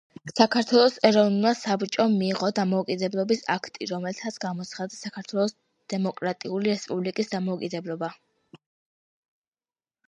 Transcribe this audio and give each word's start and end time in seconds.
საქართველოს 0.37 0.95
ეროვნულმა 1.09 1.51
საბჭომ 1.59 2.15
მიიღო 2.21 2.49
დამოუკიდებლობის 2.59 3.43
აქტი, 3.57 3.89
რომლითაც 3.93 4.41
გამოცხადდა 4.47 4.99
საქართველოს 5.03 5.55
დემოკრატიული 5.95 6.75
რესპუბლიკის 6.75 7.33
დამოუკიდებლობა. 7.37 8.13